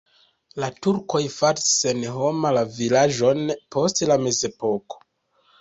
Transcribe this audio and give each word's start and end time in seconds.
La 0.61 0.67
turkoj 0.85 1.21
faris 1.33 1.67
senhoma 1.81 2.53
la 2.59 2.63
vilaĝon 2.79 3.55
post 3.77 4.03
la 4.13 4.21
mezepoko. 4.27 5.03